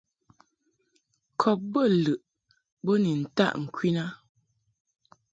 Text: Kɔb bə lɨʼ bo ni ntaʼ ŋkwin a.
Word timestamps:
Kɔb 1.39 1.59
bə 1.71 1.83
lɨʼ 2.03 2.21
bo 2.83 2.93
ni 3.03 3.11
ntaʼ 3.23 3.53
ŋkwin 3.63 3.97
a. 4.03 4.05